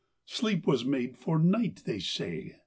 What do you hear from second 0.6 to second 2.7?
was made for night, they say.